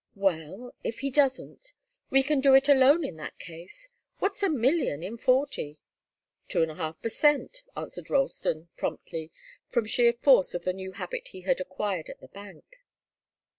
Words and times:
"Well 0.15 0.73
if 0.83 1.01
he 1.01 1.11
doesn't? 1.11 1.73
We 2.09 2.23
can 2.23 2.41
do 2.41 2.55
it 2.55 2.67
alone 2.67 3.03
in 3.05 3.17
that 3.17 3.37
case. 3.37 3.87
What's 4.17 4.41
a 4.41 4.49
million 4.49 5.03
in 5.03 5.15
forty?" 5.19 5.79
"Two 6.47 6.63
and 6.63 6.71
a 6.71 6.73
half 6.73 6.99
per 7.03 7.09
cent," 7.09 7.61
answered 7.77 8.09
Ralston, 8.09 8.69
promptly, 8.77 9.29
from 9.69 9.85
sheer 9.85 10.13
force 10.13 10.55
of 10.55 10.63
the 10.63 10.73
new 10.73 10.93
habit 10.93 11.27
he 11.27 11.41
had 11.41 11.61
acquired 11.61 12.09
at 12.09 12.19
the 12.19 12.29
bank. 12.29 12.65